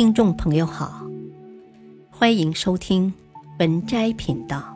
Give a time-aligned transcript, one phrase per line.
[0.00, 1.06] 听众朋友好，
[2.10, 3.12] 欢迎收听
[3.58, 4.74] 文摘频道。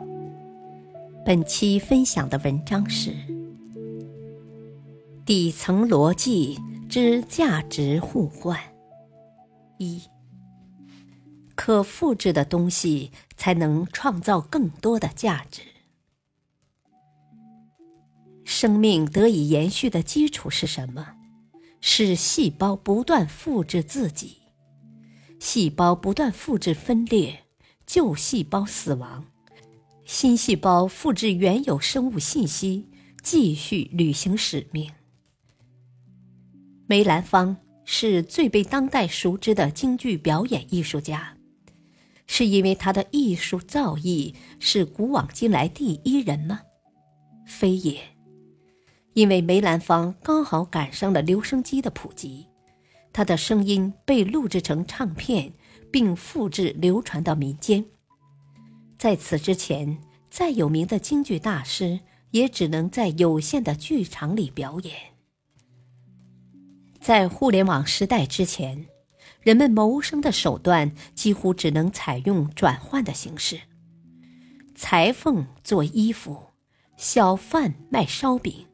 [1.25, 3.09] 本期分享的文章是
[5.25, 8.59] 《底层逻辑之价值互换》
[9.79, 9.99] 一。
[11.55, 15.63] 可复制的东西才能创造更多的价值。
[18.43, 21.15] 生命得以延续的基础是什么？
[21.81, 24.44] 是细胞不断复制自己。
[25.39, 27.43] 细胞不断复制分裂，
[27.85, 29.25] 旧细胞死亡，
[30.03, 32.87] 新细胞复制原有生物信息，
[33.21, 34.91] 继续履行使命。
[36.87, 41.37] 梅兰芳是最被当代熟知的京剧表演艺术家，
[42.27, 46.61] 是因为他的艺术造诣是古往今来第一人吗？
[47.45, 48.01] 非也，
[49.13, 52.47] 因为梅兰芳刚好赶上了留声机的普及。
[53.15, 55.53] 他的声音被录制成唱片，
[55.89, 57.85] 并复制流传到民间。
[58.99, 59.97] 在此之前，
[60.29, 64.93] 再有名的京剧大师也只能在有限的剧场里表演。
[66.99, 68.85] 在互联网时代之前，
[69.39, 73.61] 人们谋生的手段几乎只能采用转换的形式：
[74.75, 76.47] 裁缝做衣服，
[76.97, 78.65] 小贩卖烧饼，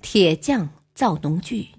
[0.00, 1.73] 铁匠造农具。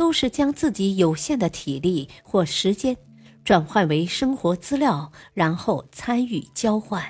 [0.00, 2.96] 都是将自己有限的体力或时间
[3.44, 7.04] 转换为生活资料，然后参与交换，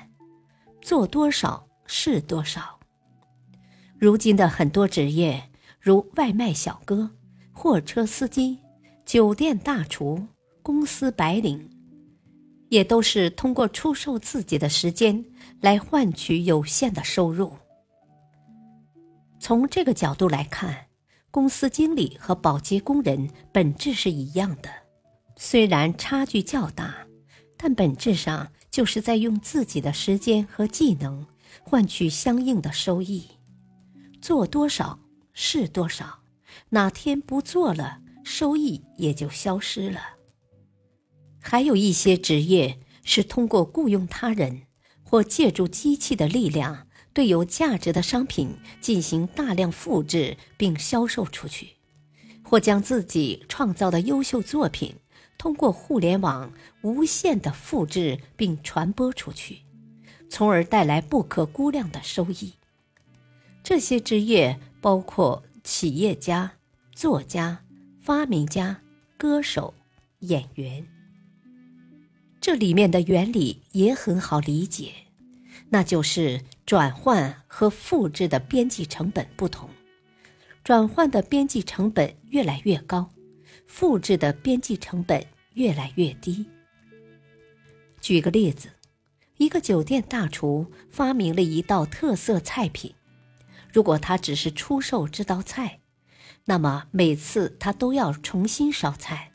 [0.81, 2.77] 做多少是多少。
[3.97, 5.41] 如今的很多职业，
[5.79, 7.09] 如外卖小哥、
[7.53, 8.59] 货车司机、
[9.05, 10.27] 酒店大厨、
[10.61, 11.69] 公司白领，
[12.67, 15.23] 也都是通过出售自己的时间
[15.61, 17.53] 来换取有限的收入。
[19.39, 20.90] 从这个角度来看。
[21.31, 24.69] 公司经理和保洁工人本质是一样的，
[25.37, 27.07] 虽然差距较大，
[27.55, 31.25] 但本质上就是在用自己的时间和技能
[31.63, 33.25] 换取相应的收益。
[34.21, 34.99] 做多少
[35.31, 36.19] 是多少，
[36.69, 40.01] 哪天不做了，收益也就消失了。
[41.39, 44.63] 还有一些职业是通过雇佣他人
[45.01, 46.87] 或借助机器的力量。
[47.13, 51.71] 对有价值的商品进行大量复制并销售出去，
[52.43, 54.95] 或将自己创造的优秀作品
[55.37, 59.59] 通过互联网无限的复制并传播出去，
[60.29, 62.53] 从而带来不可估量的收益。
[63.63, 66.53] 这些职业包括企业家、
[66.95, 67.63] 作家、
[68.01, 68.81] 发明家、
[69.17, 69.73] 歌手、
[70.19, 70.87] 演员。
[72.39, 74.91] 这里面的原理也很好理解。
[75.73, 79.69] 那就是转换和复制的边际成本不同，
[80.65, 83.09] 转换的边际成本越来越高，
[83.67, 86.45] 复制的边际成本越来越低。
[88.01, 88.67] 举个例子，
[89.37, 92.93] 一个酒店大厨发明了一道特色菜品，
[93.71, 95.79] 如果他只是出售这道菜，
[96.43, 99.31] 那么每次他都要重新烧菜，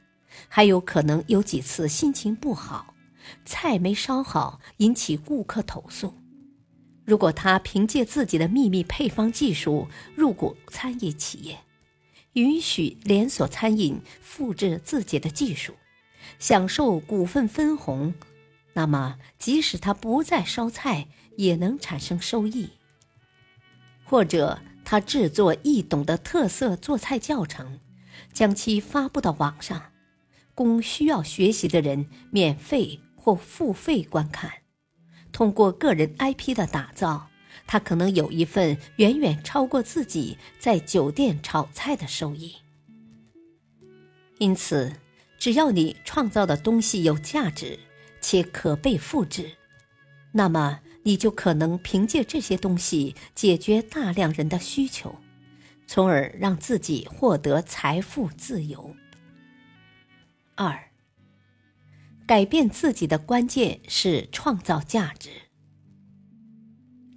[0.48, 2.94] 还有可能有几次心情不好，
[3.46, 6.12] 菜没烧好，引起顾客投诉。
[7.06, 11.60] 如果他凭借自己的秘密配方技术入股餐饮企业，
[12.32, 15.74] 允许连锁餐饮复制自己的技术，
[16.40, 18.12] 享受股份分红，
[18.72, 21.06] 那么即使他不再烧菜，
[21.36, 22.70] 也能产生收益。
[24.04, 27.78] 或者他制作易懂的特色做菜教程，
[28.32, 29.92] 将其发布到网上，
[30.54, 34.50] 供需要学习的人免费或付费观看。
[35.36, 37.28] 通过个人 IP 的打造，
[37.66, 42.54] 他可能有一份远远超过自己在酒店炒菜的收益。
[44.38, 44.90] 因此，
[45.38, 47.78] 只要你创造的东西有价值
[48.18, 49.50] 且可被复制，
[50.32, 55.14] 那么你就可能凭借这些东西解决大量人的需求，
[55.86, 58.96] 从而让自己获得财富自由。
[60.54, 60.85] 二。
[62.26, 65.30] 改变自己的关键是创造价值。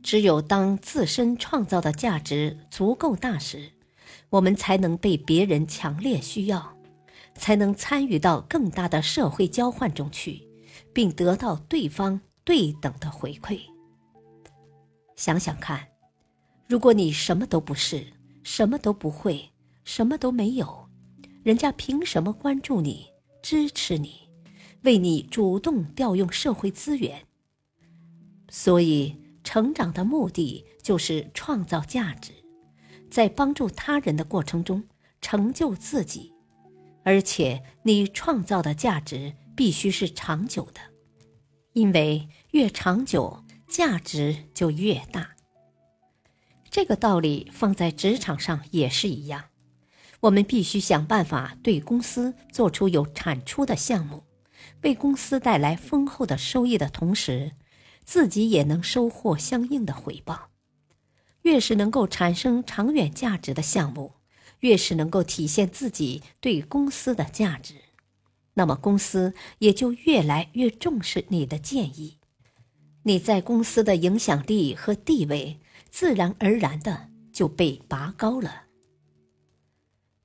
[0.04, 3.72] 只有当自身创造的价值足够大时，
[4.30, 6.78] 我们才能被别人强烈需要，
[7.34, 10.48] 才能参与到更大的社会交换中去，
[10.94, 13.60] 并得到对方对等的回馈。
[15.16, 15.88] 想想看，
[16.68, 18.06] 如果你什么都不是，
[18.44, 19.52] 什么都不会，
[19.84, 20.88] 什么都没有，
[21.42, 23.08] 人家凭什么关注你、
[23.42, 24.29] 支持你？
[24.84, 27.26] 为你主动调用社会资源，
[28.50, 32.32] 所以成长的目的就是创造价值，
[33.10, 34.84] 在帮助他人的过程中
[35.22, 36.34] 成就自己，
[37.04, 40.80] 而且你创造的价值必须是长久的，
[41.74, 45.36] 因为越长久，价值就越大。
[46.70, 49.46] 这个道理放在职场上也是一样，
[50.22, 54.24] 我们必须想办法对公司做出有产出的项目，
[54.84, 57.54] 为公司带来丰厚的收益的同时，
[58.04, 60.50] 自己也能收获相应的回报。
[61.44, 64.16] 越是能够产生长远价值的项目，
[64.60, 67.76] 越是能够体现自己对公司的价值，
[68.56, 72.18] 那么公司也就越来越重视你的建议，
[73.04, 75.60] 你在公司的影响力和地位
[75.90, 78.64] 自然而然的就被拔高了。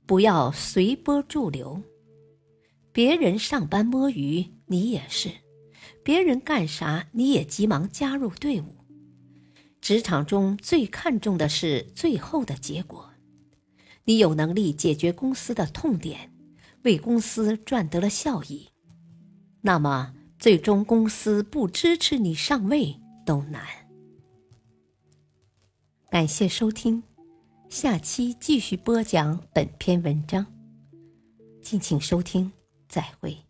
[0.04, 1.80] 不要随波逐流，
[2.94, 5.28] 别人上班摸鱼，你也是；
[6.04, 8.76] 别人干啥，你也急忙加入队伍。
[9.80, 13.10] 职场中最看重的是最后的结果，
[14.04, 16.32] 你有能力解决公司的痛点，
[16.84, 18.68] 为公司赚得了效益，
[19.62, 23.60] 那么最终公司不支持你上位都难。
[26.12, 27.02] 感谢收听，
[27.68, 30.46] 下期继续播讲本篇文章，
[31.60, 32.52] 敬请收听，
[32.94, 33.43] 再会。